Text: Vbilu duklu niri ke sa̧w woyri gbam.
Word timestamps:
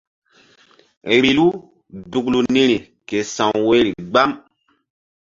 Vbilu 1.15 1.45
duklu 2.11 2.39
niri 2.53 2.77
ke 3.07 3.17
sa̧w 3.33 3.53
woyri 3.67 3.91
gbam. 4.11 4.31